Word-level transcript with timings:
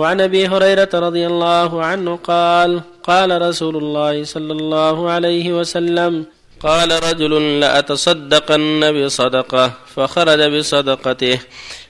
وعن 0.00 0.20
أبي 0.20 0.42
هريرة 0.52 0.88
رضي 0.94 1.24
الله 1.26 1.70
عنه 1.84 2.16
قال 2.24 2.80
قال 3.04 3.30
رسول 3.48 3.76
الله 3.76 4.24
صلى 4.24 4.52
الله 4.52 4.96
عليه 5.10 5.46
وسلم 5.52 6.12
قال 6.60 6.90
رجل 7.08 7.60
لأتصدقن 7.60 8.82
بصدقة 8.96 9.72
فخرج 9.94 10.40
بصدقته 10.54 11.38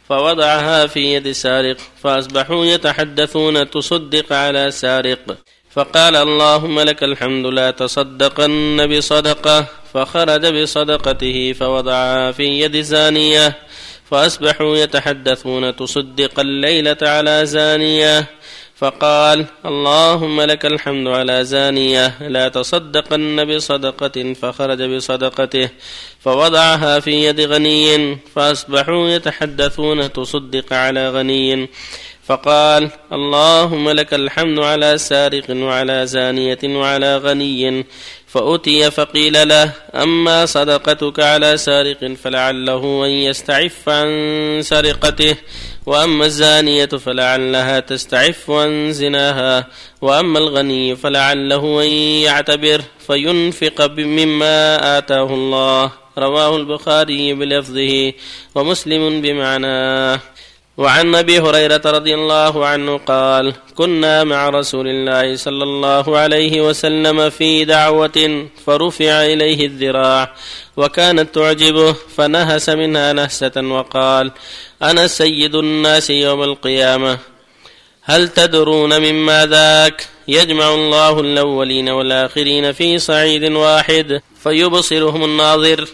فوضعها 0.09 0.87
في 0.87 1.15
يد 1.15 1.27
سارق 1.31 1.77
فأصبحوا 2.03 2.65
يتحدثون 2.65 3.71
تصدق 3.71 4.33
على 4.33 4.71
سارق. 4.71 5.19
فقال 5.71 6.15
اللهم 6.17 6.81
لك 6.81 7.01
الحمد 7.05 7.47
لا 7.47 7.71
تصدقن 7.71 8.79
بصدقة 8.87 9.67
فخرج 9.95 10.45
بصدقته 10.57 11.53
فوضعها 11.53 12.33
في 12.33 12.47
يد 12.63 12.81
زانية. 12.81 13.47
فأصبحوا 14.11 14.77
يتحدثون 14.77 15.77
تصدق 15.77 16.41
الليلة 16.41 16.97
على 17.03 17.47
زانية. 17.47 18.27
فقال 18.77 19.47
اللهم 19.67 20.41
لك 20.41 20.67
الحمد 20.67 21.09
على 21.09 21.45
زانية. 21.45 22.15
لا 22.21 22.49
تصدقن 22.49 23.45
بصدقة 23.45 24.33
فخرج 24.33 24.83
بصدقته 24.83 25.69
فوضعها 26.21 27.01
في 27.01 27.11
يد 27.11 27.41
غني. 27.41 28.19
فأصبحوا 28.35 29.09
يتحدثون 29.09 30.13
تصدق 30.13 30.73
على 30.73 31.11
غني. 31.11 31.69
فقال 32.31 32.91
اللهم 33.13 33.91
لك 33.91 34.15
الحمد 34.15 34.59
على 34.59 34.99
سارق 34.99 35.45
وعلى 35.51 36.07
زانية 36.07 36.59
وعلى 36.65 37.17
غني 37.17 37.87
فأتي 38.27 38.91
فقيل 38.91 39.49
له 39.49 39.73
أما 39.95 40.47
صدقتك 40.47 41.21
على 41.21 41.57
سارق 41.57 42.15
فلعله 42.23 43.07
أن 43.07 43.11
يستعف 43.11 43.89
عن 43.89 44.09
سرقته 44.63 45.37
وأما 45.87 46.27
الزانية 46.27 46.87
فلعلها 46.87 47.81
تستعف 47.81 48.51
عن 48.51 48.93
زناها 48.93 49.67
وأما 50.01 50.39
الغني 50.39 50.97
فلعله 50.97 51.83
أن 51.83 51.89
يعتبر 52.27 52.81
فينفق 53.07 53.91
مما 53.99 54.99
آتاه 54.99 55.35
الله. 55.35 55.93
رواه 56.19 56.57
البخاري 56.57 57.35
بلفظه 57.35 58.13
ومسلم 58.55 59.21
بمعناه. 59.21 60.21
وعن 60.81 61.15
أبي 61.15 61.41
هريرة 61.41 61.83
رضي 61.87 62.15
الله 62.15 62.67
عنه 62.67 62.99
قال 62.99 63.55
كنا 63.75 64.25
مع 64.25 64.49
رسول 64.49 64.89
الله 64.89 65.37
صلى 65.37 65.65
الله 65.65 66.19
عليه 66.19 66.61
وسلم 66.69 67.31
في 67.31 67.65
دعوة 67.65 68.47
فرفع 68.67 69.25
إليه 69.25 69.67
الذراع 69.67 70.35
وكانت 70.77 71.35
تعجبه 71.35 71.93
فنهس 71.93 72.69
منها 72.69 73.13
نهسة 73.13 73.53
وقال 73.57 74.33
أنا 74.83 75.07
سيد 75.07 75.55
الناس 75.55 76.11
يوم 76.11 76.43
القيامة 76.43 77.19
هل 78.03 78.29
تدرون 78.29 78.99
مما 78.99 79.47
ذاك؟ 79.47 80.09
يجمع 80.29 80.75
الله 80.75 81.21
الأولين 81.21 81.89
والآخرين 81.89 82.73
في 82.73 82.99
صعيد 82.99 83.45
واحد 83.53 84.21
فيبصرهم 84.43 85.25
الناظر 85.25 85.89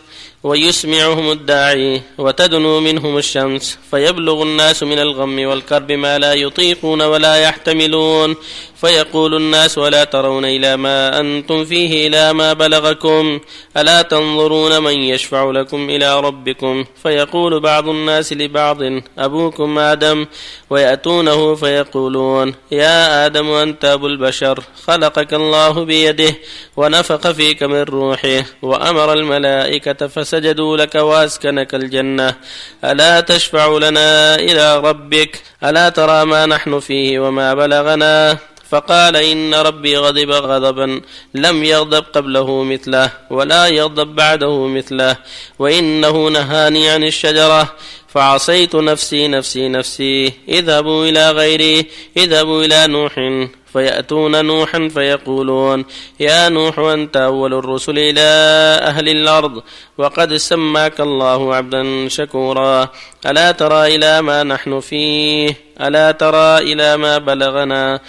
ويسمعهم 0.47 1.31
الداعي 1.31 2.03
وتدنو 2.19 2.81
منهم 2.81 3.19
الشمس 3.19 3.79
فيبلغ 3.91 4.43
الناس 4.43 4.83
من 4.83 4.99
الغم 4.99 5.47
والكرب 5.47 5.93
ما 5.93 6.19
لا 6.19 6.35
يطيقون 6.35 7.03
ولا 7.03 7.37
يحتملون 7.37 8.37
فيقول 8.77 9.35
الناس 9.35 9.79
ولا 9.79 10.05
ترون 10.05 10.45
إلى 10.45 10.77
ما 10.77 11.21
أنتم 11.21 11.65
فيه 11.65 12.07
إلى 12.07 12.33
ما 12.33 12.53
بلغكم 12.53 13.41
ألا 13.77 14.03
تنظرون 14.03 14.83
من 14.83 14.93
يشفع 14.93 15.51
لكم 15.51 15.91
إلى 15.91 16.21
ربكم 16.21 16.85
فيقول 17.03 17.61
بعض 17.61 17.89
الناس 17.89 18.33
لبعض 18.33 18.79
أبوكم 19.19 19.79
آدم 19.79 20.27
ويأتونه 20.71 21.55
فيقولون 21.55 22.55
يا 22.73 23.27
آدم 23.27 23.51
أنت 23.51 23.85
أبو 23.85 24.07
البشر 24.07 24.63
خلقك 24.87 25.35
الله 25.35 25.85
بيده 25.85 26.35
ونفخ 26.77 27.31
فيك 27.31 27.63
من 27.63 27.83
روحه 27.83 28.45
وأمر 28.63 29.13
الملائكة 29.13 30.07
فسجدوا 30.07 30.36
لك 30.77 30.95
وأسكنك 30.95 31.75
الجنة. 31.75 32.35
ألا 32.85 33.21
تشفع 33.21 33.79
لنا 33.79 34.35
إلى 34.35 34.79
ربك؟ 34.79 35.43
ألا 35.65 35.89
ترى 35.89 36.25
ما 36.25 36.47
نحن 36.47 36.81
فيه 36.81 37.19
وما 37.21 37.55
بلغنا؟ 37.55 38.39
فقال 38.71 39.17
إن 39.17 39.55
ربي 39.55 39.97
غضب 39.97 40.31
غضبا 40.31 41.01
لم 41.35 41.65
يغضب 41.65 42.05
قبله 42.15 42.63
مثله 42.63 43.11
ولا 43.31 43.67
يغضب 43.67 44.07
بعده 44.07 44.67
مثله 44.67 45.17
وإنه 45.59 46.29
نهاني 46.29 46.91
عن 46.91 47.05
الشجرة. 47.05 47.75
فعصيت 48.09 48.75
نفسي 48.75 49.29
نفسي 49.29 49.69
نفسي 49.69 50.33
اذهبوا 50.49 51.07
إلى 51.07 51.31
غيري 51.31 51.87
اذهبوا 52.17 52.65
إلى 52.65 52.87
نوح. 52.87 53.15
فيأتون 53.77 54.45
نوحا 54.45 54.89
فيقولون 54.95 55.85
يا 56.21 56.49
نوح 56.49 56.79
أنت 56.79 57.17
أول 57.17 57.55
الرسل 57.55 57.99
إلى 57.99 58.21
أهل 58.83 59.09
الأرض 59.09 59.63
وقد 59.99 60.37
سماك 60.37 61.01
الله 61.01 61.55
عبدا 61.55 62.09
شكورا. 62.09 62.89
ألا 63.27 63.53
ترى 63.53 63.97
إلى 63.97 64.23
ما 64.23 64.43
نحن 64.43 64.81
فيه؟ 64.81 65.57
ألا 65.81 66.11
ترى 66.11 66.59
إلى 66.59 66.97
ما 66.97 67.19
بلغنا؟ 67.19 68.01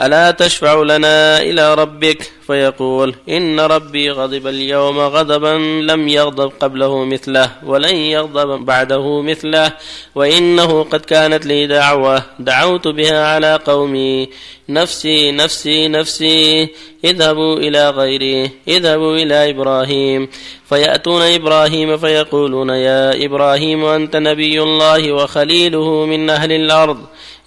ألا 0.00 0.30
تشفع 0.30 0.82
لنا 0.82 1.42
إلى 1.42 1.74
ربك؟ 1.74 2.37
فيقول 2.48 3.14
إن 3.28 3.60
ربي 3.60 4.10
غضب 4.10 4.46
اليوم 4.46 4.98
غضبا 4.98 5.58
لم 5.92 6.08
يغضب 6.08 6.52
قبله 6.60 7.04
مثله 7.04 7.50
ولن 7.64 7.96
يغضب 7.96 8.64
بعده 8.64 9.22
مثله 9.22 9.72
وإنه 10.14 10.82
قد 10.82 11.00
كانت 11.00 11.46
لي 11.46 11.66
دعوة 11.66 12.22
دعوت 12.38 12.88
بها 12.88 13.26
على 13.34 13.60
قومي 13.64 14.28
نفسي 14.68 15.32
نفسي 15.32 15.88
نفسي 15.88 16.68
اذهبوا 17.04 17.56
إلى 17.56 17.90
غيري 17.90 18.50
اذهبوا 18.68 19.16
إلى 19.16 19.50
إبراهيم 19.50 20.28
فيأتون 20.68 21.22
إبراهيم 21.22 21.96
فيقولون 21.96 22.70
يا 22.70 23.24
إبراهيم 23.24 23.84
أنت 23.84 24.16
نبي 24.16 24.62
الله 24.62 25.12
وخليله 25.12 26.06
من 26.06 26.30
أهل 26.30 26.52
الأرض 26.52 26.98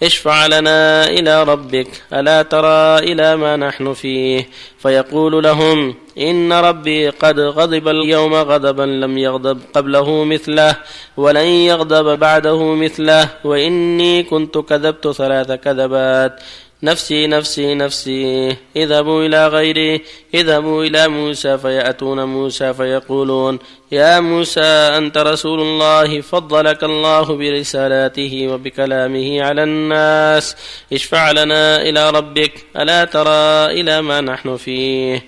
اشفع 0.03 0.47
لنا 0.47 1.09
إلى 1.09 1.43
ربك 1.43 1.87
ألا 2.13 2.41
ترى 2.41 2.97
إلى 2.99 3.35
ما 3.35 3.55
نحن 3.57 3.93
فيه 3.93 4.49
فيقول 4.81 5.43
لهم 5.43 5.95
إن 6.17 6.53
ربي 6.53 7.09
قد 7.09 7.39
غضب 7.39 7.87
اليوم 7.87 8.33
غضبا 8.33 8.83
لم 8.83 9.17
يغضب 9.17 9.59
قبله 9.73 10.23
مثله 10.23 10.75
ولن 11.17 11.45
يغضب 11.45 12.19
بعده 12.19 12.73
مثله 12.75 13.29
وإني 13.43 14.23
كنت 14.23 14.57
كذبت 14.57 15.07
ثلاث 15.07 15.51
كذبات 15.51 16.39
نفسي 16.83 17.27
نفسي 17.27 17.75
نفسي. 17.75 18.55
اذهبوا 18.75 19.25
إلى 19.25 19.47
غيري. 19.47 20.01
اذهبوا 20.33 20.83
إلى 20.85 21.07
موسى 21.07 21.57
فيأتون 21.57 22.23
موسى 22.23 22.73
فيقولون 22.73 23.59
يا 23.91 24.19
موسى 24.19 24.61
أنت 24.97 25.17
رسول 25.17 25.61
الله 25.61 26.21
فضلك 26.21 26.83
الله 26.83 27.35
برسالاته 27.35 28.47
وبكلامه 28.47 29.43
على 29.43 29.63
الناس. 29.63 30.55
اشفع 30.93 31.31
لنا 31.31 31.81
إلى 31.81 32.09
ربك. 32.09 32.53
ألا 32.77 33.05
ترى 33.05 33.65
إلى 33.81 34.01
ما 34.01 34.21
نحن 34.21 34.57
فيه؟ 34.57 35.25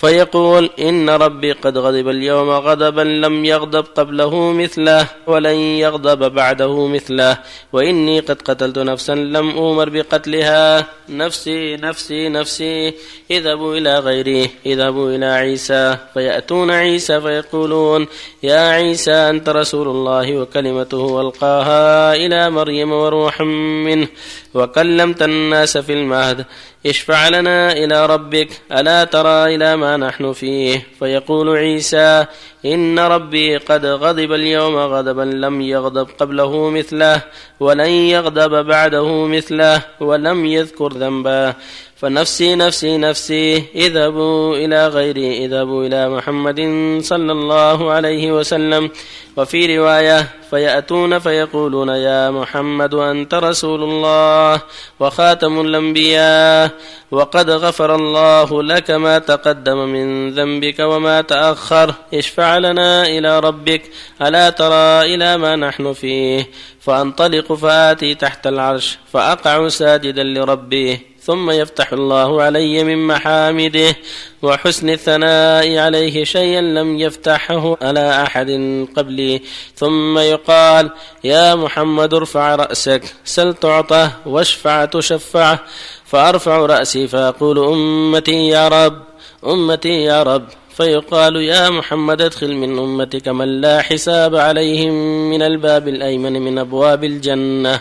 فيقول 0.00 0.70
إن 0.80 1.10
ربي 1.10 1.52
قد 1.52 1.78
غضب 1.78 2.08
اليوم 2.08 2.50
غضبا 2.50 3.00
لم 3.00 3.44
يغضب 3.44 3.84
قبله 3.96 4.52
مثله 4.52 5.06
ولن 5.26 5.54
يغضب 5.54 6.32
بعده 6.34 6.86
مثله 6.86 7.38
وإني 7.72 8.20
قد 8.20 8.42
قتلت 8.42 8.78
نفسا 8.78 9.14
لم 9.14 9.50
أومر 9.50 9.88
بقتلها 9.88 10.86
نفسي 11.08 11.76
نفسي 11.76 12.28
نفسي 12.28 12.94
اذهبوا 13.30 13.76
إلى 13.76 13.98
غيري 13.98 14.50
اذهبوا 14.66 15.10
إلى 15.10 15.26
عيسى 15.26 15.96
فيأتون 16.14 16.70
عيسى 16.70 17.20
فيقولون 17.20 18.06
يا 18.42 18.60
عيسى 18.60 19.12
أنت 19.12 19.48
رسول 19.48 19.88
الله 19.88 20.36
وكلمته 20.38 21.20
ألقاها 21.20 22.14
إلى 22.14 22.50
مريم 22.50 22.92
وروح 22.92 23.40
منه 23.86 24.08
وكلمت 24.54 25.22
الناس 25.22 25.78
في 25.78 25.92
المهد 25.92 26.44
اشفع 26.86 27.28
لنا 27.28 27.72
إلى 27.72 28.06
ربك 28.06 28.48
ألا 28.72 29.04
ترى 29.04 29.54
إلى 29.54 29.76
ما 29.76 29.85
نحن 29.96 30.32
فيه. 30.32 30.86
فيقول 30.98 31.56
عيسى 31.56 32.26
إن 32.64 32.98
ربي 32.98 33.56
قد 33.56 33.86
غضب 33.86 34.32
اليوم 34.32 34.76
غضبا 34.76 35.22
لم 35.22 35.60
يغضب 35.60 36.08
قبله 36.18 36.70
مثله 36.70 37.22
ولن 37.60 37.90
يغضب 37.90 38.66
بعده 38.66 39.26
مثله 39.26 39.82
ولم 40.00 40.46
يذكر 40.46 40.92
ذنبا 40.92 41.54
فنفسي 41.96 42.54
نفسي 42.54 42.98
نفسي 42.98 43.64
اذهبوا 43.74 44.56
إلى 44.56 44.88
غيري 44.88 45.44
اذهبوا 45.44 45.86
إلى 45.86 46.08
محمد 46.08 46.60
صلى 47.02 47.32
الله 47.32 47.92
عليه 47.92 48.32
وسلم. 48.32 48.90
وفي 49.36 49.78
رواية 49.78 50.28
فيأتون 50.50 51.18
فيقولون 51.18 51.88
يا 51.88 52.30
محمد 52.30 52.94
أنت 52.94 53.34
رسول 53.34 53.82
الله 53.82 54.60
وخاتم 55.00 55.60
الأنبياء 55.60 56.70
وقد 57.10 57.50
غفر 57.50 57.94
الله 57.94 58.62
لك 58.62 58.90
ما 58.90 59.18
تقدم 59.18 59.76
من 59.76 60.30
ذنبك 60.30 60.78
وما 60.80 61.20
تأخر 61.20 61.94
اشفع 62.14 62.58
لنا 62.58 63.06
إلى 63.06 63.40
ربك 63.40 63.82
ألا 64.22 64.50
ترى 64.50 65.14
إلى 65.14 65.36
ما 65.36 65.56
نحن 65.56 65.92
فيه؟ 65.92 66.50
فأنطلق 66.80 67.52
فآتي 67.52 68.14
تحت 68.14 68.46
العرش 68.46 68.98
فأقع 69.12 69.68
ساجدا 69.68 70.22
لربي. 70.22 71.15
ثم 71.26 71.50
يفتح 71.50 71.92
الله 71.92 72.42
علي 72.42 72.84
من 72.84 73.06
محامده 73.06 73.96
وحسن 74.42 74.90
الثناء 74.90 75.78
عليه 75.78 76.24
شيئا 76.24 76.60
لم 76.60 76.98
يفتحه 76.98 77.76
على 77.82 78.22
أحد 78.22 78.50
قبلي. 78.96 79.42
ثم 79.74 80.18
يقال 80.18 80.90
يا 81.24 81.54
محمد 81.54 82.14
ارفع 82.14 82.54
رأسك 82.54 83.02
سل 83.24 83.54
تعطى 83.54 84.10
واشفع 84.26 84.84
تشفع 84.84 85.58
فأرفع 86.04 86.56
رأسي 86.56 87.08
فأقول 87.08 87.58
أمتي 87.58 88.48
يا 88.48 88.68
رب 88.68 89.02
أمتي 89.46 90.04
يا 90.04 90.22
رب. 90.22 90.44
فيقال 90.76 91.36
يا 91.36 91.70
محمد 91.70 92.22
ادخل 92.22 92.52
من 92.54 92.78
أمتك 92.78 93.28
من 93.28 93.60
لا 93.60 93.82
حساب 93.82 94.36
عليهم 94.36 94.92
من 95.30 95.42
الباب 95.42 95.88
الأيمن 95.88 96.32
من 96.32 96.58
أبواب 96.58 97.04
الجنة. 97.04 97.80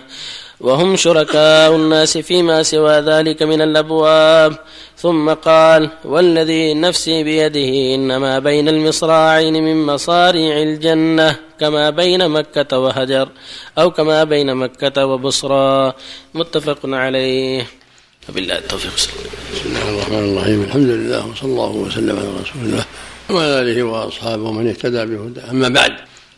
وهم 0.60 0.96
شركاء 0.96 1.76
الناس 1.76 2.18
فيما 2.18 2.64
سوى 2.64 3.00
ذلك 3.00 3.44
من 3.44 3.62
الأبواب. 3.62 4.58
ثم 4.98 5.30
قال 5.30 5.90
والذي 6.06 6.74
نفسي 6.74 7.24
بيده 7.24 7.96
إنما 7.96 8.40
بين 8.40 8.70
المصراعين 8.70 9.54
من 9.54 9.86
مصاريع 9.86 10.62
الجنة 10.62 11.36
كما 11.60 11.90
بين 11.90 12.30
مكة 12.30 12.80
وهجر 12.80 13.30
أو 13.78 13.92
كما 13.92 14.24
بين 14.24 14.56
مكة 14.56 15.06
وبصرى. 15.06 15.94
متفق 16.34 16.80
عليه. 16.84 17.68
وبالله 18.30 18.58
التوفيق. 18.58 18.94
بسم 19.54 19.70
الله 19.70 19.90
الرحمن 19.90 20.24
الرحيم. 20.32 20.62
الحمد 20.62 20.90
لله 20.90 21.28
وصلى 21.28 21.50
الله 21.52 21.72
وسلم 21.72 22.16
على 22.20 22.28
رسول 22.28 22.62
الله 22.64 22.86
وعلى 23.30 23.62
آله 23.62 23.84
وأصحابه 23.84 24.44
ومن 24.44 24.68
اهتدى 24.68 25.06
بهداه. 25.06 25.52
أما 25.52 25.70
بعد 25.70 25.94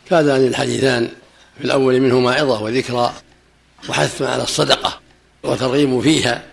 فهذان 0.06 0.46
الحديثان 0.46 1.08
في 1.58 1.64
الأول 1.64 2.00
منهما 2.00 2.34
عظة 2.34 2.62
وذكرى. 2.62 3.12
وحث 3.88 4.22
على 4.22 4.42
الصدقة 4.42 5.00
وترغيب 5.42 6.00
فيها 6.00 6.46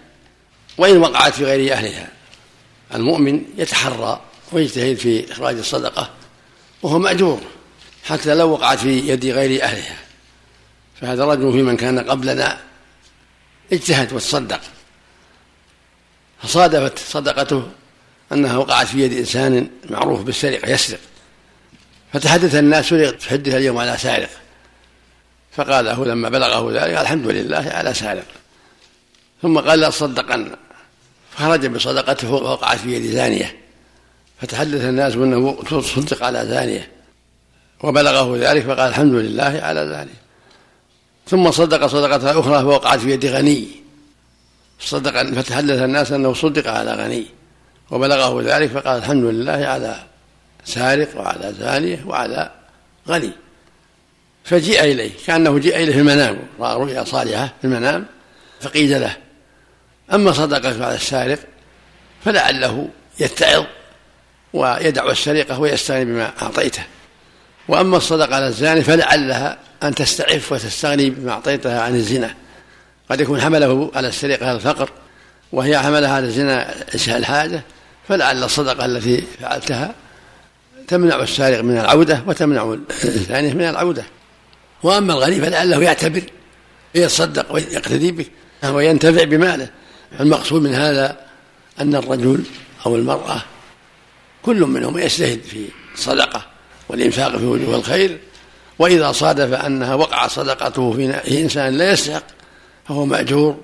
وإن 0.77 0.97
وقعت 0.97 1.33
في 1.33 1.45
غير 1.45 1.73
أهلها. 1.73 2.07
المؤمن 2.93 3.41
يتحرى 3.57 4.21
ويجتهد 4.51 4.97
في 4.97 5.31
إخراج 5.31 5.57
الصدقة 5.57 6.09
وهو 6.81 6.99
مأجور 6.99 7.41
حتى 8.03 8.33
لو 8.33 8.49
وقعت 8.49 8.79
في 8.79 8.99
يد 9.09 9.25
غير 9.25 9.63
أهلها. 9.63 9.97
فهذا 11.01 11.25
رجل 11.25 11.51
في 11.51 11.61
من 11.61 11.77
كان 11.77 11.99
قبلنا 11.99 12.61
اجتهد 13.73 14.13
وتصدق. 14.13 14.61
فصادفت 16.43 16.99
صدقته 16.99 17.71
أنها 18.31 18.57
وقعت 18.57 18.87
في 18.87 19.01
يد 19.01 19.13
إنسان 19.13 19.69
معروف 19.89 20.21
بالسرقة 20.21 20.69
يسرق. 20.69 20.99
فتحدث 22.13 22.55
الناس 22.55 22.85
سرق 22.85 23.17
تحدث 23.17 23.55
اليوم 23.55 23.77
على 23.77 23.97
سارق. 23.97 24.29
فقال 25.55 25.85
له 25.85 26.05
لما 26.05 26.29
بلغه 26.29 26.71
ذلك 26.71 26.97
الحمد 26.97 27.27
لله 27.27 27.71
على 27.73 27.93
سالم. 27.93 28.23
ثم 29.41 29.59
قال 29.59 29.79
لأصدقن 29.79 30.51
فخرج 31.31 31.65
بصدقته 31.65 32.31
ووقعت 32.31 32.77
في 32.77 32.93
يد 32.93 33.11
زانية 33.11 33.55
فتحدث 34.41 34.81
الناس 34.81 35.15
أنه 35.15 35.81
صدق 35.81 36.23
على 36.23 36.45
زانية 36.45 36.91
وبلغه 37.83 38.37
ذلك 38.37 38.63
فقال 38.63 38.79
الحمد 38.79 39.13
لله 39.13 39.59
على 39.63 39.81
ذلك. 39.81 40.15
ثم 41.27 41.51
صدق 41.51 41.85
صدقة 41.85 42.39
أخرى 42.39 42.61
فوقعت 42.61 42.99
في 42.99 43.11
يد 43.11 43.25
غني. 43.25 43.67
صدق 44.79 45.23
فتحدث 45.23 45.81
الناس 45.81 46.11
أنه 46.11 46.33
صدق 46.33 46.71
على 46.71 46.93
غني. 46.93 47.25
وبلغه 47.91 48.41
ذلك 48.41 48.71
فقال 48.71 48.97
الحمد 48.97 49.23
لله 49.23 49.51
على 49.65 50.03
سارق 50.65 51.17
وعلى 51.17 51.53
زانية 51.59 52.03
وعلى 52.05 52.51
غني. 53.07 53.31
فجيء 54.45 54.83
إليه 54.83 55.11
كأنه 55.27 55.57
جيء 55.59 55.75
إليه 55.75 55.93
في 55.93 55.99
المنام 55.99 56.39
رأى 56.59 56.75
رؤيا 56.75 57.03
صالحة 57.03 57.53
في 57.61 57.67
المنام 57.67 58.05
فقيل 58.61 59.01
له 59.01 59.17
أما 60.13 60.31
صدقة 60.31 60.85
على 60.85 60.95
السارق 60.95 61.39
فلعله 62.25 62.89
يتعظ 63.19 63.65
ويدع 64.53 65.11
السرقة 65.11 65.59
ويستغني 65.59 66.05
بما 66.05 66.31
أعطيته. 66.41 66.83
وأما 67.67 67.97
الصدقة 67.97 68.35
على 68.35 68.47
الزاني 68.47 68.81
فلعلها 68.81 69.57
أن 69.83 69.95
تستعف 69.95 70.51
وتستغني 70.51 71.09
بما 71.09 71.31
أعطيتها 71.31 71.81
عن 71.81 71.95
الزنا. 71.95 72.35
قد 73.09 73.21
يكون 73.21 73.41
حمله 73.41 73.91
على 73.95 74.07
السرقة 74.07 74.51
الفقر 74.51 74.89
وهي 75.51 75.79
حملها 75.79 76.13
على 76.13 76.25
الزنا 76.25 76.75
الحاجة 77.07 77.61
فلعل 78.07 78.43
الصدقة 78.43 78.85
التي 78.85 79.23
فعلتها 79.41 79.95
تمنع 80.87 81.15
السارق 81.15 81.61
من 81.61 81.77
العودة 81.77 82.23
وتمنع 82.27 82.75
الزاني 83.03 83.53
من 83.53 83.69
العودة. 83.69 84.03
وأما 84.85 85.13
الغني 85.13 85.41
فلعله 85.41 85.83
يعتبر 85.83 86.21
يتصدق 86.95 87.53
ويقتدي 87.53 88.11
به 88.11 88.25
وينتفع 88.69 89.23
بماله. 89.23 89.69
المقصود 90.19 90.61
من 90.61 90.73
هذا 90.75 91.17
أن 91.79 91.95
الرجل 91.95 92.43
أو 92.85 92.95
المرأة 92.95 93.41
كل 94.43 94.61
منهم 94.61 94.97
يجتهد 94.97 95.41
في 95.41 95.65
الصدقة 95.93 96.45
والإنفاق 96.89 97.37
في 97.37 97.45
وجوه 97.45 97.75
الخير 97.75 98.17
وإذا 98.79 99.11
صادف 99.11 99.53
أنها 99.53 99.95
وقع 99.95 100.27
صدقته 100.27 100.91
في 100.93 101.41
إنسان 101.41 101.77
لا 101.77 101.91
يستحق 101.91 102.23
فهو 102.87 103.05
مأجور 103.05 103.57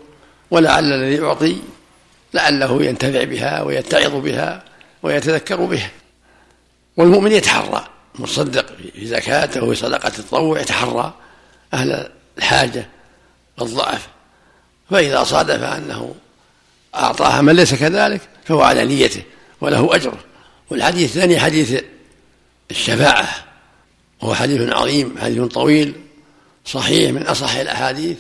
ولعل 0.51 0.93
الذي 0.93 1.15
يعطي 1.15 1.55
لعله 2.33 2.83
ينتفع 2.83 3.23
بها 3.23 3.61
ويتعظ 3.61 4.15
بها 4.15 4.63
ويتذكر 5.03 5.65
بها. 5.65 5.91
والمؤمن 6.97 7.31
يتحرى. 7.31 7.87
مصدق 8.15 8.65
في 8.93 9.07
زكاته 9.07 9.63
وفي 9.63 9.75
صدقة 9.75 10.07
التطوع 10.07 10.59
يتحرى 10.59 11.13
أهل 11.73 12.09
الحاجة 12.37 12.87
والضعف. 13.57 14.07
فإذا 14.89 15.23
صادف 15.23 15.63
أنه 15.63 16.15
أعطاها 16.95 17.41
من 17.41 17.55
ليس 17.55 17.73
كذلك 17.73 18.21
فهو 18.45 18.61
على 18.61 18.85
نيته 18.85 19.23
وله 19.61 19.95
أجر 19.95 20.17
والحديث 20.69 21.09
الثاني 21.15 21.39
حديث 21.39 21.83
الشفاعة 22.71 23.27
وهو 24.21 24.33
حديث 24.33 24.73
عظيم 24.73 25.15
حديث 25.21 25.43
طويل 25.43 25.93
صحيح 26.65 27.11
من 27.11 27.27
أصح 27.27 27.55
الأحاديث. 27.55 28.17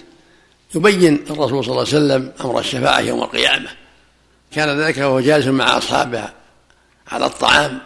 يبين 0.75 1.25
الرسول 1.29 1.65
صلى 1.65 1.71
الله 1.71 1.71
عليه 1.71 1.81
وسلم 1.81 2.33
أمر 2.41 2.59
الشفاعة 2.59 2.99
يوم 2.99 3.23
القيامة. 3.23 3.69
كان 4.51 4.79
ذلك 4.79 4.97
وهو 4.97 5.19
جالس 5.19 5.47
مع 5.47 5.77
أصحابه 5.77 6.29
على 7.07 7.25
الطعام. 7.25 7.81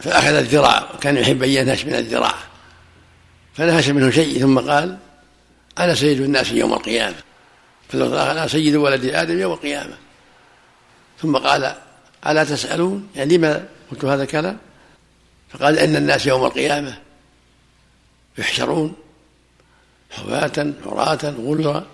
فأخذ 0.00 0.34
الذراع 0.34 0.88
وكان 0.94 1.16
يحب 1.16 1.42
أن 1.42 1.50
ينهش 1.50 1.84
من 1.84 1.94
الذراع 1.94 2.34
فنهش 3.54 3.88
منه 3.88 4.10
شيء 4.10 4.40
ثم 4.40 4.58
قال 4.58 4.98
أنا 5.78 5.94
سيد 5.94 6.20
الناس 6.20 6.50
يوم 6.52 6.72
القيامة؟ 6.72 7.16
فلو 7.88 8.04
قال 8.04 8.28
أنا 8.28 8.48
سيد 8.48 8.76
ولد 8.76 9.04
آدم 9.04 9.38
يوم 9.38 9.52
القيامة. 9.52 9.96
ثم 11.22 11.36
قال 11.36 11.74
ألا 12.26 12.44
تسألون؟ 12.44 13.08
يعني 13.16 13.36
لما 13.36 13.66
قلت 13.90 14.04
هذا 14.04 14.22
الكلام؟ 14.22 14.58
فقال 15.50 15.78
إن 15.78 15.96
الناس 15.96 16.26
يوم 16.26 16.44
القيامة 16.44 16.98
يحشرون 18.38 18.94
حواة 20.10 20.72
عراة 20.86 21.18
غلظا 21.24 21.86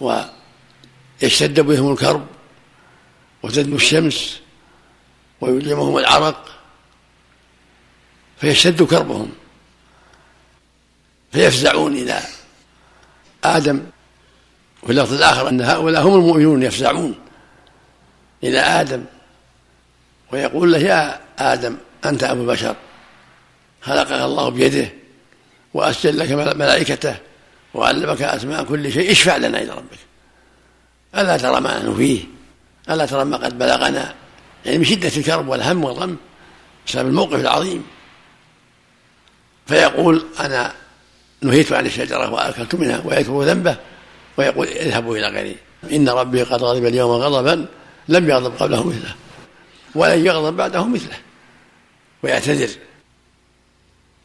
ويشتد 0.00 1.60
بهم 1.60 1.92
الكرب 1.92 2.26
وتدنو 3.42 3.76
الشمس 3.76 4.40
ويلجمهم 5.40 5.98
العرق 5.98 6.59
فيشتد 8.40 8.82
كربهم. 8.82 9.32
فيفزعون 11.32 11.96
إلى 11.96 12.20
آدم 13.44 13.82
وفي 14.82 14.92
اللفظ 14.92 15.12
الآخر 15.12 15.48
أن 15.48 15.60
هؤلاء 15.60 16.02
هم 16.02 16.14
المؤمنون 16.14 16.62
يفزعون 16.62 17.14
إلى 18.44 18.58
آدم 18.58 19.04
ويقول 20.32 20.72
له 20.72 20.78
يا 20.78 21.20
آدم 21.38 21.76
أنت 22.04 22.24
أبو 22.24 22.42
البشر 22.42 22.76
خلقك 23.82 24.12
الله 24.12 24.48
بيده 24.48 24.88
وأسجد 25.74 26.14
لك 26.14 26.30
ملائكته 26.32 27.16
وعلمك 27.74 28.22
أسماء 28.22 28.64
كل 28.64 28.92
شيء 28.92 29.10
اشفع 29.10 29.36
لنا 29.36 29.62
إلى 29.62 29.72
ربك. 29.72 29.98
ألا 31.14 31.36
ترى 31.36 31.60
ما 31.60 31.78
نحن 31.78 31.96
فيه 31.96 32.24
ألا 32.90 33.06
ترى 33.06 33.24
ما 33.24 33.36
قد 33.36 33.58
بلغنا؟ 33.58 34.14
يعني 34.66 34.78
من 34.78 34.84
شدة 34.84 35.12
الكرب 35.16 35.48
والهم 35.48 35.84
والغم 35.84 36.16
بسبب 36.86 37.08
الموقف 37.08 37.40
العظيم. 37.40 37.84
فيقول 39.70 40.26
أنا 40.40 40.72
نهيت 41.42 41.72
عن 41.72 41.86
الشجرة 41.86 42.30
وأكلت 42.32 42.74
منها 42.74 43.02
ويكتب 43.04 43.40
ذنبه 43.40 43.76
ويقول 44.36 44.66
اذهبوا 44.66 45.16
إلى 45.16 45.28
غيري. 45.28 45.56
إن 45.92 46.08
ربي 46.08 46.42
قد 46.42 46.62
غضب 46.62 46.86
اليوم 46.86 47.10
غضبا 47.10 47.66
لم 48.08 48.30
يغضب 48.30 48.56
قبله 48.62 48.84
مثله 48.84 49.14
ولن 49.94 50.26
يغضب 50.26 50.56
بعده 50.56 50.84
مثله 50.84 51.16
ويعتذر. 52.22 52.68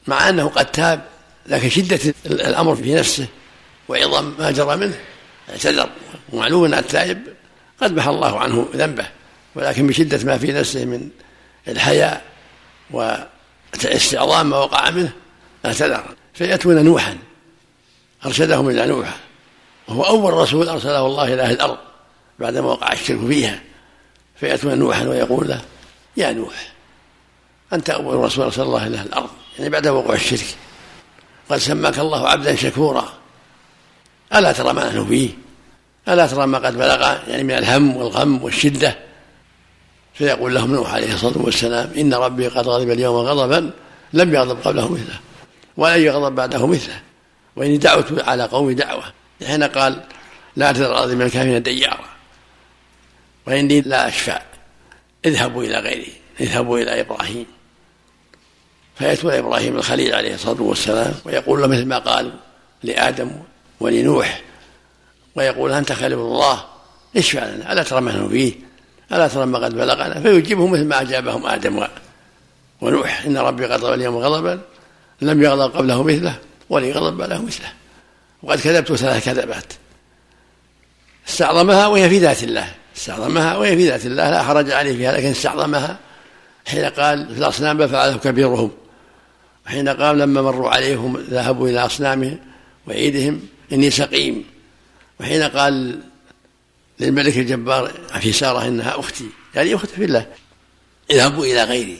مع 0.07 0.29
أنه 0.29 0.47
قد 0.47 0.71
تاب 0.71 1.05
لكن 1.47 1.69
شدة 1.69 1.99
الأمر 2.25 2.75
في 2.75 2.93
نفسه 2.93 3.27
وعظم 3.87 4.33
ما 4.39 4.51
جرى 4.51 4.75
منه. 4.75 4.99
اعتذر. 5.49 5.89
ومعلوم 6.33 6.65
أن 6.65 6.73
التائب 6.73 7.21
قد 7.81 7.95
محى 7.95 8.09
الله 8.09 8.39
عنه 8.39 8.69
ذنبه 8.75 9.05
ولكن 9.55 9.87
بشدة 9.87 10.25
ما 10.25 10.37
في 10.37 10.51
نفسه 10.51 10.85
من 10.85 11.09
الحياء 11.67 12.21
واستعظام 12.91 14.49
ما 14.49 14.57
وقع 14.57 14.89
منه 14.89 15.13
اعتذر 15.65 16.03
فيأتون 16.33 16.85
نوحا 16.85 17.17
أرشدهم 18.25 18.69
إلى 18.69 18.87
نوح 18.87 19.17
وهو 19.87 20.03
أول 20.03 20.33
رسول 20.33 20.69
أرسله 20.69 21.05
الله 21.05 21.33
إلى 21.33 21.41
أهل 21.41 21.53
الأرض 21.53 21.77
بعدما 22.39 22.67
وقع 22.67 22.93
الشرك 22.93 23.27
فيها. 23.27 23.61
فيأتون 24.35 24.79
نوحا 24.79 25.07
ويقول 25.07 25.47
له 25.47 25.61
يا 26.17 26.31
نوح 26.31 26.73
أنت 27.73 27.89
أول 27.89 28.15
رسول 28.15 28.45
أرسل 28.45 28.61
الله 28.61 28.87
إلى 28.87 28.97
أهل 28.97 29.07
الأرض 29.07 29.29
يعني 29.57 29.69
بعد 29.69 29.87
وقوع 29.87 30.15
الشرك 30.15 30.45
قد 31.49 31.57
سماك 31.57 31.99
الله 31.99 32.29
عبدا 32.29 32.55
شكورا. 32.55 33.13
ألا 34.35 34.51
ترى 34.51 34.73
ما 34.73 34.87
نحن 34.87 35.05
فيه؟ 35.05 35.29
ألا 36.07 36.27
ترى 36.27 36.47
ما 36.47 36.57
قد 36.57 36.77
بلغ 36.77 37.17
يعني 37.27 37.43
من 37.43 37.51
الهم 37.51 37.97
والغم 37.97 38.43
والشدة؟ 38.43 38.97
فيقول 40.13 40.55
لهم 40.55 40.73
نوح 40.73 40.93
عليه 40.93 41.13
الصلاة 41.13 41.37
والسلام 41.37 41.91
إن 41.97 42.13
ربي 42.13 42.47
قد 42.47 42.67
غضب 42.67 42.91
اليوم 42.91 43.15
غضبا 43.15 43.71
لم 44.13 44.33
يغضب 44.33 44.59
قبله 44.67 44.89
مثله. 44.89 45.19
ولن 45.77 46.01
يغضب 46.01 46.35
بعده 46.35 46.67
مثله. 46.67 47.01
وإني 47.55 47.77
دعوت 47.77 48.21
على 48.27 48.43
قومي 48.43 48.73
دعوة. 48.73 49.03
حين 49.47 49.63
قال 49.63 50.03
لا 50.55 50.71
تذر 50.71 50.91
الأرض 50.91 51.11
من 51.11 51.21
الكافرين 51.21 51.63
ديارا. 51.63 52.05
وإني 53.47 53.81
لا 53.81 54.07
أشفع. 54.07 54.41
اذهبوا 55.25 55.63
إلى 55.63 55.79
غيري. 55.79 56.13
اذهبوا 56.39 56.79
إلى 56.79 57.01
إبراهيم. 57.01 57.45
فيأتون 58.95 59.31
إبراهيم 59.31 59.77
الخليل 59.77 60.15
عليه 60.15 60.35
الصلاة 60.35 60.61
والسلام 60.61 61.13
ويقول 61.25 61.61
له 61.61 61.67
مثل 61.67 61.85
ما 61.85 61.97
قال 61.97 62.33
لآدم 62.83 63.31
ولنوح. 63.79 64.41
ويقول 65.35 65.71
أنت 65.71 65.91
خليل 65.91 66.19
الله. 66.19 66.65
اشفع 67.17 67.45
لنا. 67.45 67.73
ألا 67.73 67.83
ترى 67.83 68.01
ما 68.01 68.11
نحن 68.11 68.29
فيه؟ 68.29 68.53
ألا 69.11 69.27
ترى 69.27 69.45
ما 69.45 69.59
قد 69.59 69.75
بلغنا؟ 69.75 70.21
فيجيبهم 70.21 70.71
مثل 70.71 70.85
ما 70.85 71.01
أجابهم 71.01 71.47
آدم 71.47 71.87
ونوح. 72.81 73.25
إن 73.25 73.37
ربي 73.37 73.65
غضب 73.65 73.93
اليوم 73.93 74.17
غضبا. 74.17 74.61
لم 75.21 75.43
يغضب 75.43 75.75
قبله 75.77 76.03
مثله 76.03 76.39
ولن 76.69 76.85
يغضب 76.85 77.17
بعده 77.17 77.41
مثله. 77.41 77.73
وقد 78.43 78.59
كذبت 78.59 78.93
ثلاث 78.93 79.25
كذبات. 79.25 79.73
استعظمها 81.27 81.87
وهي 81.87 82.09
في 82.09 82.19
ذات 82.19 82.43
الله. 82.43 82.75
استعظمها 82.97 83.57
وهي 83.57 83.77
في 83.77 83.89
ذات 83.89 84.05
الله. 84.05 84.29
لا 84.29 84.43
حرج 84.43 84.71
عليه 84.71 84.95
فيها 84.95 85.11
لكن 85.11 85.27
استعظمها 85.27 85.99
حين 86.65 86.85
قال 86.85 87.33
في 87.33 87.39
الأصنام 87.39 87.77
بل 87.77 87.89
فعله 87.89 88.17
كبيرهم. 88.17 88.71
وحين 89.65 89.89
قال 89.89 90.17
لما 90.17 90.41
مروا 90.41 90.69
عليهم 90.69 91.17
ذهبوا 91.17 91.69
إلى 91.69 91.85
أصنامهم 91.85 92.39
وعيدهم 92.87 93.41
إني 93.71 93.91
سقيم. 93.91 94.45
وحين 95.19 95.43
قال 95.43 95.99
للملك 96.99 97.37
الجبار 97.37 97.91
في 98.19 98.31
سارة 98.31 98.67
إنها 98.67 98.99
أختي. 98.99 99.25
يعني 99.55 99.75
أختي 99.75 99.95
في 99.95 100.05
الله. 100.05 100.25
اذهبوا 101.11 101.45
إلى 101.45 101.63
غيري. 101.63 101.99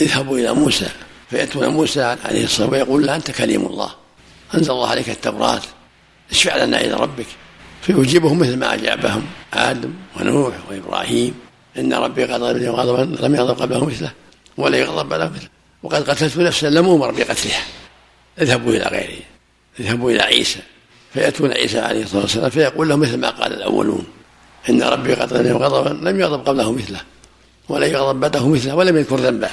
اذهبوا 0.00 0.38
إلى 0.38 0.52
موسى. 0.52 0.88
فيأتون 1.30 1.68
موسى 1.68 2.02
عليه 2.02 2.44
الصلاة 2.44 2.70
ويقول 2.70 3.06
له 3.06 3.16
أنت 3.16 3.30
كليم 3.30 3.66
الله. 3.66 3.90
أنزل 4.54 4.70
الله 4.70 4.88
عليك 4.88 5.10
التوراة. 5.10 5.62
اشفع 6.30 6.64
لنا 6.64 6.80
إلى 6.80 6.94
ربك؟ 6.94 7.26
فيجيبهم 7.82 8.38
مثل 8.38 8.56
ما 8.56 8.74
أجابهم 8.74 9.26
آدم 9.54 9.92
ونوح 10.20 10.54
وإبراهيم. 10.70 11.34
إن 11.78 11.92
ربي 11.92 12.24
قد 12.24 12.42
غضب 12.42 12.56
اليوم 12.56 12.76
غضبا 12.76 13.26
لم 13.26 13.34
يغضب 13.34 13.62
قبله 13.62 13.84
مثله 13.84 14.12
ولا 14.56 14.78
يغضب 14.78 15.08
بعده 15.08 15.28
مثله. 15.28 15.48
وقد 15.82 16.10
قتلت 16.10 16.36
نفسا 16.38 16.66
لم 16.66 16.88
أمر 16.88 17.10
بقتلها. 17.10 17.62
اذهبوا 18.40 18.72
إلى 18.72 18.84
غيره. 18.84 19.22
اذهبوا 19.80 20.10
إلى 20.10 20.22
عيسى. 20.22 20.60
فيأتون 21.14 21.52
عيسى 21.52 21.78
عليه 21.78 22.02
الصلاة 22.02 22.22
والسلام 22.22 22.50
فيقول 22.50 22.88
لهم 22.88 23.00
مثل 23.00 23.16
ما 23.16 23.30
قال 23.30 23.52
الأولون. 23.52 24.06
إن 24.70 24.82
ربي 24.82 25.14
قد 25.14 25.32
غضب 25.32 25.40
اليوم 25.40 25.62
غضبا 25.62 26.08
لم 26.10 26.20
يغضب 26.20 26.48
قبله 26.48 26.72
مثله 26.72 27.00
ولا 27.68 27.86
يغضب 27.86 28.20
بعده 28.20 28.48
مثله 28.48 28.74
ولم 28.74 28.96
يذكر 28.96 29.16
ذنبه. 29.16 29.50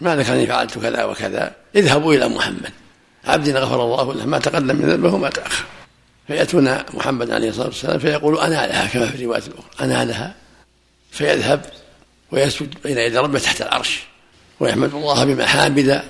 ما 0.00 0.16
ذكر 0.16 0.32
اني 0.32 0.46
فعلت 0.46 0.78
كذا 0.78 1.04
وكذا. 1.04 1.54
اذهبوا 1.76 2.14
إلى 2.14 2.28
محمد. 2.28 2.72
عبد 3.24 3.48
غفر 3.48 3.84
الله 3.84 4.14
له 4.14 4.26
ما 4.26 4.38
تقدم 4.38 4.76
من 4.76 4.90
ذنبه 4.90 5.14
وما 5.14 5.30
تأخر. 5.30 5.64
فيأتون 6.26 6.78
محمد 6.94 7.30
عليه 7.30 7.48
الصلاة 7.48 7.66
والسلام 7.66 7.98
فيقول 7.98 8.38
أنا 8.38 8.66
لها 8.66 8.86
كما 8.86 9.06
في 9.06 9.14
الروايه 9.14 9.42
الاخرى 9.46 9.70
أنا 9.80 10.04
لها. 10.04 10.34
فيذهب 11.10 11.64
ويسجد 12.30 12.74
بين 12.84 12.98
يدي 12.98 13.18
ربه 13.18 13.38
تحت 13.38 13.62
العرش 13.62 14.02
ويحمد 14.60 14.94
الله 14.94 15.24
بمحامد 15.24 16.02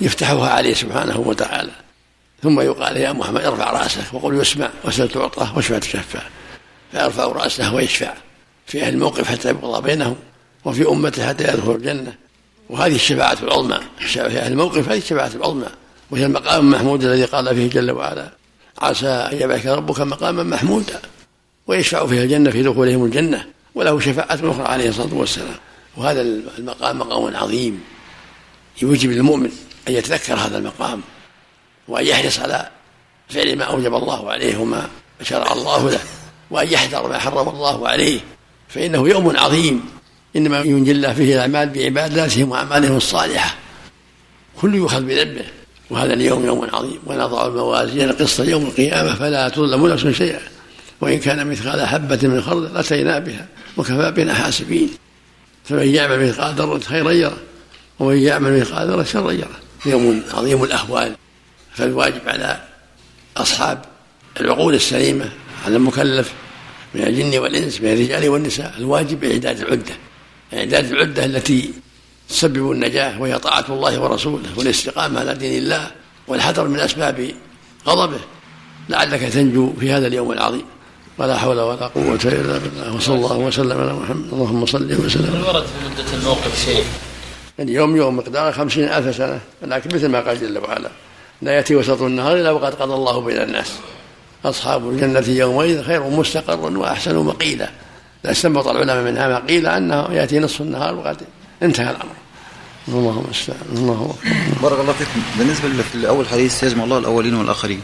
يفتحها 0.00 0.50
عليه 0.50 0.74
سبحانه 0.74 1.18
وتعالى. 1.18 1.72
ثم 2.42 2.60
يقال 2.60 2.96
يا 2.96 3.12
محمد 3.12 3.44
ارفع 3.44 3.70
رأسك 3.70 4.14
وقل 4.14 4.40
يسمع 4.40 4.70
وسل 4.84 5.08
تعطى 5.08 5.48
واشفع 5.56 5.78
تشفع 5.78 6.20
فيرفع 6.92 7.24
رأسه 7.24 7.74
ويشفع. 7.74 8.14
في 8.66 8.82
أهل 8.82 8.94
الموقف 8.94 9.28
حتى 9.30 9.48
يقضى 9.48 9.82
بينهم 9.82 10.16
وفي 10.64 10.88
أمته 10.88 11.28
حتى 11.28 11.44
يدخل 11.44 11.70
الجنة. 11.72 12.14
وهذه 12.70 12.94
الشفاعة 12.94 13.36
العظمى 13.42 13.78
في 13.98 14.20
أهل 14.20 14.52
الموقف 14.52 14.88
هذه 14.88 14.98
الشفاعة 14.98 15.30
العظمى 15.34 15.66
وهي 16.10 16.26
المقام 16.26 16.66
المحمود 16.66 17.04
الذي 17.04 17.24
قال 17.24 17.54
فيه 17.54 17.70
جل 17.70 17.90
وعلا 17.90 18.30
عسى 18.78 19.08
أن 19.08 19.38
يبعث 19.40 19.66
ربك 19.66 20.00
مقاما 20.00 20.42
محمودا 20.42 21.00
ويشفع 21.66 22.06
فيها 22.06 22.24
الجنة 22.24 22.50
في 22.50 22.62
دخولهم 22.62 23.04
الجنة 23.04 23.46
وله 23.74 24.00
شفاعة 24.00 24.38
أخرى 24.50 24.62
عليه 24.62 24.88
الصلاة 24.88 25.14
والسلام. 25.14 25.56
وهذا 25.96 26.20
المقام 26.58 26.98
مقام 26.98 27.36
عظيم 27.36 27.80
يوجب 28.82 29.10
للمؤمن 29.10 29.50
أن 29.88 29.92
يتذكر 29.92 30.34
هذا 30.34 30.58
المقام 30.58 31.00
وأن 31.88 32.06
يحرص 32.06 32.38
على 32.38 32.68
فعل 33.28 33.56
ما 33.56 33.64
أوجب 33.64 33.94
الله 33.94 34.30
عليه 34.30 34.58
وما 34.58 34.88
شرع 35.22 35.52
الله 35.52 35.90
له 35.90 36.00
وأن 36.50 36.68
يحذر 36.68 37.08
ما 37.08 37.18
حرم 37.18 37.48
الله 37.48 37.88
عليه 37.88 38.20
فإنه 38.68 39.08
يوم 39.08 39.36
عظيم 39.36 39.84
إنما 40.36 40.60
ينجي 40.60 40.90
الله 40.90 41.12
فيه 41.12 41.34
الأعمال 41.34 41.68
بعباداتهم 41.68 42.50
وأعمالهم 42.50 42.96
الصالحة. 42.96 43.54
كل 44.60 44.74
يؤخذ 44.74 45.02
بذنبه 45.02 45.44
وهذا 45.90 46.14
اليوم 46.14 46.46
يوم 46.46 46.68
عظيم 46.72 46.98
ونضع 47.06 47.46
الموازين 47.46 48.12
قسط 48.12 48.40
يوم 48.40 48.66
القيامة 48.66 49.14
فلا 49.14 49.48
تظلم 49.48 49.86
نفس 49.86 50.06
شيئا. 50.06 50.40
وإن 51.00 51.18
كان 51.18 51.50
مثقال 51.50 51.86
حبة 51.86 52.18
من 52.22 52.42
خردل 52.42 52.76
أتينا 52.76 53.18
بها 53.18 53.46
وكفى 53.76 54.10
بنا 54.10 54.34
حاسبين. 54.34 54.90
فمن 55.64 55.94
يعمل 55.94 56.28
مثقال 56.28 56.54
ذرة 56.54 56.78
خيرا 56.78 57.10
يره 57.10 57.38
ومن 57.98 58.16
يعمل 58.16 58.60
مثقال 58.60 58.88
ذرة 58.88 59.02
شرا 59.02 59.32
يره. 59.32 59.60
يوم 59.86 60.22
عظيم 60.34 60.64
الأهوال 60.64 61.16
فالواجب 61.74 62.20
على 62.26 62.60
أصحاب 63.36 63.84
العقول 64.40 64.74
السليمة 64.74 65.30
على 65.64 65.76
المكلف 65.76 66.32
من 66.94 67.02
الجن 67.02 67.38
والإنس 67.38 67.80
من 67.80 67.92
الرجال 67.92 68.28
والنساء 68.28 68.74
الواجب 68.78 69.24
إعداد 69.24 69.60
العدة. 69.60 69.94
إعداد 70.54 70.92
العدة 70.92 71.24
التي 71.24 71.70
تسبب 72.28 72.72
النجاة 72.72 73.20
وهي 73.20 73.38
طاعة 73.38 73.64
الله 73.68 74.00
ورسوله 74.00 74.48
والاستقامة 74.56 75.20
على 75.20 75.34
دين 75.34 75.62
الله 75.62 75.90
والحذر 76.28 76.68
من 76.68 76.80
أسباب 76.80 77.30
غضبه 77.86 78.20
لعلك 78.88 79.20
تنجو 79.20 79.72
في 79.80 79.92
هذا 79.92 80.06
اليوم 80.06 80.32
العظيم. 80.32 80.64
ولا 81.18 81.36
حول 81.36 81.60
ولا 81.60 81.86
قوة 81.86 82.20
إلا 82.24 82.58
بالله. 82.58 82.94
وصلى 82.94 83.14
الله 83.14 83.36
وسلم 83.36 83.80
على 83.80 83.92
محمد. 83.92 84.32
اللهم 84.32 84.66
صل 84.66 85.04
وسلم. 85.04 85.36
هل 85.36 85.44
ورد 85.44 85.66
في 85.66 85.72
مدة 85.84 86.18
الموقف 86.18 86.64
شيء؟ 86.64 86.84
اليوم 87.60 87.96
يوم 87.96 88.16
مقداره 88.16 88.50
خمسين 88.50 88.84
ألف 88.84 89.16
سنة 89.16 89.40
لكن 89.62 89.94
مثل 89.94 90.08
ما 90.08 90.20
قال 90.20 90.40
جل 90.40 90.58
وعلا 90.58 90.90
لا 91.42 91.52
يأتي 91.52 91.76
وسط 91.76 92.02
النهار 92.02 92.36
إلا 92.36 92.50
وقد 92.50 92.74
قضى 92.74 92.94
الله 92.94 93.20
بين 93.20 93.42
الناس. 93.42 93.72
أصحاب 94.44 94.90
الجنة 94.90 95.28
يومئذ 95.28 95.82
خير 95.82 96.02
مستقرا 96.02 96.78
وأحسن 96.78 97.16
مقيلا. 97.16 97.70
لا 98.24 98.30
استنبط 98.30 98.68
العلماء 98.68 99.04
منها 99.04 99.28
ما 99.28 99.38
قيل 99.38 99.66
أنه 99.66 100.08
يأتي 100.12 100.38
نصف 100.38 100.60
النهار 100.60 100.94
وقد 100.94 101.16
انتهى 101.62 101.90
الأمر. 101.90 102.12
اللهم 102.88 103.24
المستعان. 103.24 103.58
الله 103.72 104.14
بارك 104.62 104.80
الله 104.80 104.92
فيكم 104.92 105.22
بالنسبة 105.38 105.68
لأول 105.94 106.28
حديث 106.28 106.62
يجمع 106.62 106.84
الله 106.84 106.98
الأولين 106.98 107.34
والآخرين. 107.34 107.80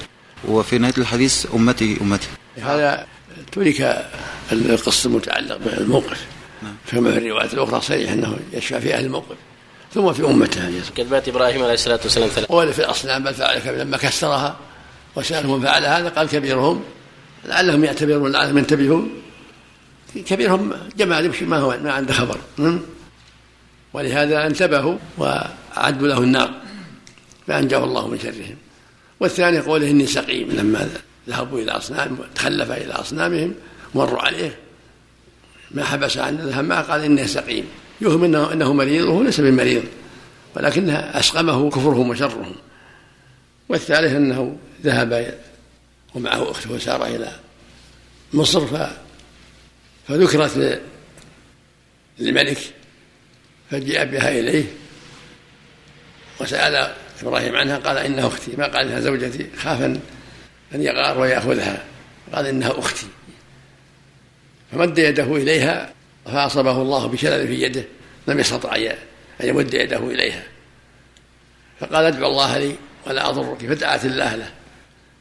وفي 0.49 0.79
نهاية 0.79 0.95
الحديث 0.99 1.47
أمتي 1.55 1.99
أمتي. 2.01 2.29
هذا 2.63 3.07
ترك 3.53 4.07
القصة 4.53 5.09
المتعلق 5.09 5.57
بالموقف. 5.57 6.27
نعم. 6.63 6.75
كما 6.93 7.13
في 7.13 7.19
الروايات 7.19 7.55
الأخرى 7.55 7.81
صريح 7.81 8.13
أنه 8.13 8.37
يشفع 8.53 8.79
في 8.79 8.95
أهل 8.95 9.05
الموقف. 9.05 9.37
ثم 9.95 10.13
في 10.13 10.25
امته 10.25 10.71
كذبات 10.97 11.29
إبراهيم 11.29 11.63
عليه 11.63 11.75
الصلاة 11.75 12.01
والسلام 12.03 12.29
ثلاث 12.29 12.51
ولا 12.51 12.73
في 12.73 12.79
الأصنام 12.79 13.25
بل 13.25 13.35
فعل 13.35 13.79
لما 13.79 13.97
كسرها 13.97 14.57
وسألهم 15.17 15.61
فعل 15.61 15.85
هذا 15.85 16.09
قال 16.09 16.29
كبيرهم. 16.29 16.83
لعلهم 17.45 17.85
يعتبرون 17.85 18.33
لعلهم 18.33 18.59
ينتبهون. 18.59 19.24
كبيرهم 20.23 20.73
جمال 20.97 21.25
يمشي 21.25 21.45
ما 21.45 21.59
هو 21.59 21.79
ما 21.83 21.93
عنده 21.93 22.13
خبر. 22.13 22.39
ولهذا 23.93 24.47
انتبهوا 24.47 24.99
وأعدوا 25.19 26.09
له 26.09 26.19
النار 26.19 26.55
فأنجاه 27.47 27.85
الله 27.85 28.09
من 28.09 28.19
شرهم. 28.19 28.57
والثاني 29.21 29.59
قوله 29.59 29.91
إني 29.91 30.07
سقيم 30.07 30.51
لما 30.51 30.89
ذهبوا 31.29 31.61
إلى 31.61 31.71
أصنام 31.71 32.19
تخلف 32.35 32.71
إلى 32.71 32.93
أصنامهم 32.93 33.55
مروا 33.95 34.23
عليه. 34.23 34.59
ما 35.71 35.85
حبس 35.85 36.19
عن 36.19 36.61
ما 36.61 36.81
قال 36.81 37.01
إنه 37.01 37.27
سقيم. 37.27 37.65
يوهم 38.01 38.25
إنه, 38.25 38.53
إنه 38.53 38.73
مريض 38.73 39.05
وهو 39.05 39.23
ليس 39.23 39.41
بمريض 39.41 39.85
ولكنها 40.57 41.21
أسقمه 41.21 41.71
كفرهم 41.71 42.11
وشرهم. 42.11 42.55
والثالث 43.69 44.13
أنه 44.13 44.57
ذهب 44.85 45.39
ومعه 46.15 46.51
أخته 46.51 46.73
وسار 46.73 47.07
إلى 47.07 47.33
مصر 48.33 48.89
فذكرت 50.09 50.81
للملك 52.19 52.59
فجاء 53.71 54.05
بها 54.05 54.31
إليه 54.31 54.65
وسأل 56.41 56.95
إبراهيم 57.23 57.57
عنها 57.57 57.79
قال 57.79 57.99
إنها 57.99 58.27
أختي. 58.27 58.51
ما 58.59 58.67
قال 58.67 58.87
إنها 58.87 59.01
زوجتي 59.01 59.51
خافا 59.57 60.01
أن 60.75 60.83
يغار 60.83 61.19
ويأخذها. 61.19 61.85
قال 62.33 62.47
إنها 62.47 62.79
أختي. 62.79 63.07
فمد 64.73 64.99
يده 64.99 65.37
إليها 65.37 65.93
فأصابه 66.25 66.83
الله 66.83 67.07
بشلل 67.07 67.47
في 67.47 67.63
يده 67.63 67.85
لم 68.29 68.41
يستطع 68.41 68.77
أن 68.77 68.97
يمد 69.49 69.75
يده 69.75 70.11
إليها. 70.11 70.43
فقال 71.81 72.05
ادعو 72.05 72.31
الله 72.31 72.59
لي 72.59 72.77
ولا 73.07 73.29
أضرك 73.29 73.67
فدعت 73.67 74.05
الله 74.05 74.35
له. 74.35 74.51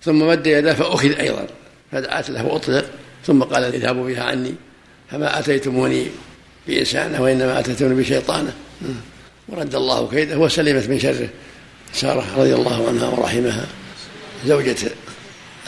ثم 0.04 0.28
مد 0.28 0.48
يده 0.48 0.74
فأخذ 0.74 1.20
أيضا 1.20 1.48
فدعت 1.92 2.30
له 2.30 2.46
وأطلق. 2.46 2.86
ثم 3.26 3.44
قال 3.44 3.64
اذهبوا 3.64 4.08
بها 4.08 4.24
عني. 4.24 4.56
فما 5.14 5.40
أتيتموني 5.40 6.08
بإنسانة 6.68 7.22
وإنما 7.22 7.60
أتيتوني 7.60 7.96
بشيطانة. 7.96 8.54
ورد 9.50 9.76
الله 9.76 10.10
كيده 10.10 10.38
وسلمت 10.38 10.90
من 10.90 11.00
شره. 11.00 11.30
سارة 11.94 12.26
رضي 12.38 12.56
الله 12.56 12.88
عنها 12.88 13.08
ورحمها. 13.10 13.66
زوجة 14.46 14.76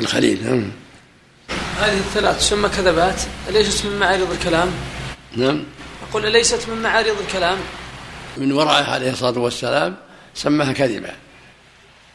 الخليل. 0.01 0.43
نعم. 0.45 0.71
هذه 1.79 1.97
الثلاث 1.97 2.49
ثم 2.49 2.67
كذبات 2.67 3.21
أليست 3.49 3.85
من 3.85 3.99
معارض 3.99 4.31
الكلام؟ 4.31 4.71
نعم. 5.35 5.63
أقول 6.09 6.25
أليست 6.25 6.69
من 6.69 6.81
معارض 6.81 7.15
الكلام؟ 7.27 7.57
من 8.37 8.51
ورائه 8.51 8.83
عليه 8.83 9.11
الصلاة 9.11 9.39
والسلام 9.39 9.95
سماها 10.35 10.73
كذبا 10.73 11.11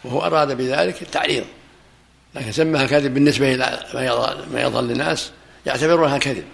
وهو 0.04 0.22
أراد 0.22 0.56
بذلك 0.56 1.02
التعريض. 1.02 1.44
لكن 2.34 2.52
سماها 2.52 2.86
كذب 2.86 3.14
بالنسبة 3.14 3.54
إلى 3.54 3.86
ما 4.52 4.62
يظل 4.62 4.90
الناس 4.90 5.30
يعتبرونها 5.66 6.18
كذب. 6.18 6.44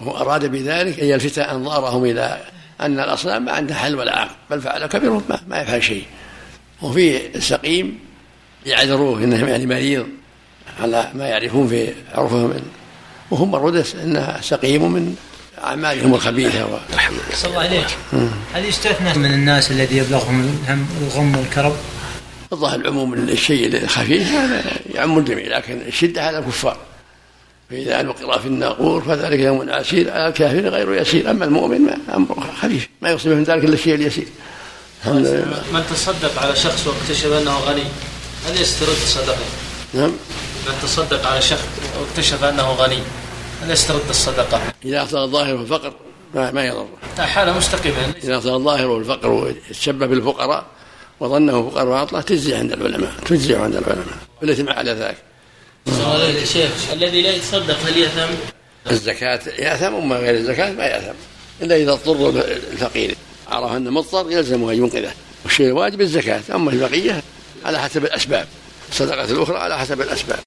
وهو 0.00 0.16
أراد 0.16 0.46
بذلك 0.46 1.00
أن 1.00 1.06
يلفت 1.06 1.38
أنظارهم 1.38 2.04
إلى 2.04 2.40
أن 2.80 3.00
الأصنام 3.00 3.44
ما 3.44 3.52
عندها 3.52 3.76
حل 3.76 3.94
ولا 3.94 4.18
عقل 4.18 4.30
بل 4.50 4.60
فعل 4.60 4.86
كبيرهم 4.86 5.22
ما, 5.28 5.40
ما 5.48 5.60
يفعل 5.60 5.82
شيء. 5.82 6.04
وفي 6.82 7.36
السقيم 7.36 7.98
يعذروه 8.66 9.24
انه 9.24 9.48
يعني 9.48 9.66
مريض 9.66 10.06
على 10.80 11.10
ما 11.14 11.28
يعرفون 11.28 11.68
في 11.68 11.92
عرفهم. 12.14 12.54
وهم 13.30 13.56
الردس 13.56 13.94
انها 13.94 14.40
سقيم 14.40 14.92
من 14.92 15.16
أعمالهم 15.64 16.14
الخبيثة 16.14 16.66
و... 16.66 16.78
صلى 17.34 17.50
الله 17.50 17.60
عليك 17.60 17.86
هل 18.54 18.64
يستثنى 18.64 19.18
من 19.18 19.34
الناس 19.34 19.70
الذي 19.70 19.96
يبلغهم 19.96 20.40
الهم 20.40 20.86
الغم 21.02 21.36
والكرب؟ 21.36 21.76
الظاهر 22.52 22.80
العموم 22.80 23.14
الشيء 23.14 23.82
الخفيف 23.82 24.28
هذا 24.28 24.62
يعم 24.94 25.18
الجميع 25.18 25.56
لكن 25.56 25.80
الشدة 25.86 26.22
على 26.22 26.38
الكفار. 26.38 26.76
فإذا 27.70 28.02
نقر 28.02 28.38
في 28.38 28.46
الناقور 28.46 29.02
فذلك 29.02 29.40
يوم 29.40 29.70
عسير 29.70 30.10
على 30.10 30.28
الكافر 30.28 30.68
غير 30.68 30.94
يسير. 30.94 31.30
أما 31.30 31.44
المؤمن 31.44 31.80
ما 31.80 32.16
أمره 32.16 32.52
خفيف 32.62 32.88
ما 33.02 33.10
يصيبه 33.10 33.34
من 33.34 33.44
ذلك 33.44 33.64
إلا 33.64 33.74
الشيء 33.74 33.94
اليسير. 33.94 34.26
الحمد 35.00 35.26
لله. 35.26 35.62
من 35.72 35.84
تصدق 35.90 36.42
على 36.42 36.56
شخص 36.56 36.86
واكتشف 36.86 37.32
أنه 37.32 37.58
غني 37.58 37.84
هل 38.46 38.60
يسترد 38.60 38.88
الصدقة؟ 38.88 39.44
نعم. 39.94 40.10
من 40.66 40.74
تصدق 40.82 41.26
على 41.26 41.42
شخص 41.42 41.64
واكتشف 42.00 42.44
أنه 42.44 42.72
غني 42.72 42.98
هل 43.62 43.70
يسترد 43.70 44.08
الصدقة؟ 44.10 44.60
إذا 44.84 45.02
أصدق 45.02 45.24
ظاهره 45.24 45.60
الفقر 45.60 45.92
ما, 46.34 46.50
ما 46.50 46.66
يضره 46.66 46.88
حالة 47.18 47.56
مستقيمة. 47.56 47.96
إذا 48.24 48.38
أصدق 48.38 48.56
ظاهره 48.56 48.98
الفقر 48.98 49.30
وتشبه 49.30 50.06
بالفقراء 50.06 50.66
وظنه 51.20 51.70
فقراء 51.70 51.86
وأطلع 51.86 52.20
تجزي 52.20 52.54
عند 52.54 52.72
العلماء 52.72 53.12
تجزي 53.26 53.56
عند 53.56 53.76
العلماء 53.76 54.16
والإثم 54.42 54.68
على 54.68 54.92
ذلك. 54.92 55.29
شيخ 56.44 56.92
الذي 56.92 57.22
لا 57.22 57.36
يتصدق 57.36 57.78
هل 57.86 57.98
يأثم؟ 57.98 58.34
الزكاة 58.90 59.40
يأثم 59.58 59.94
أما 59.94 60.16
غير 60.16 60.34
الزكاة 60.34 60.72
ما 60.72 60.84
يأثم 60.84 61.18
إلا 61.62 61.76
إذا 61.76 61.92
اضطر 61.92 62.28
الفقير. 62.72 63.14
عرف 63.48 63.72
أنه 63.72 63.90
مضطر 63.90 64.30
يلزمه 64.30 64.72
أن 64.72 64.76
ينقذه 64.76 65.12
والشيء 65.44 65.66
الواجب 65.66 66.00
الزكاة. 66.00 66.42
أما 66.54 66.70
البقية 66.70 67.22
على 67.64 67.78
حسب 67.78 68.04
الأسباب 68.04 68.46
الصدقة 68.90 69.24
الأخرى 69.24 69.58
على 69.58 69.78
حسب 69.78 70.00
الأسباب. 70.00 70.38